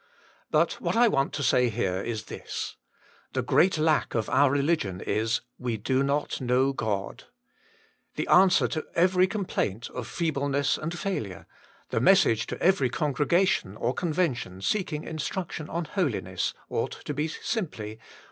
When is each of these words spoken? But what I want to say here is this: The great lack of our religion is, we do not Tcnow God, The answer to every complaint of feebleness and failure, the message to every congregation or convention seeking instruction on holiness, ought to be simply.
But 0.49 0.81
what 0.81 0.95
I 0.95 1.07
want 1.07 1.31
to 1.33 1.43
say 1.43 1.69
here 1.69 2.01
is 2.01 2.23
this: 2.23 2.75
The 3.33 3.43
great 3.43 3.77
lack 3.77 4.15
of 4.15 4.31
our 4.31 4.49
religion 4.49 4.99
is, 4.99 5.41
we 5.59 5.77
do 5.77 6.01
not 6.01 6.29
Tcnow 6.41 6.75
God, 6.75 7.25
The 8.15 8.25
answer 8.25 8.67
to 8.69 8.83
every 8.95 9.27
complaint 9.27 9.91
of 9.91 10.07
feebleness 10.07 10.75
and 10.75 10.97
failure, 10.97 11.45
the 11.89 12.01
message 12.01 12.47
to 12.47 12.59
every 12.59 12.89
congregation 12.89 13.77
or 13.77 13.93
convention 13.93 14.63
seeking 14.63 15.03
instruction 15.03 15.69
on 15.69 15.85
holiness, 15.85 16.55
ought 16.67 16.93
to 17.05 17.13
be 17.13 17.27
simply. 17.27 17.99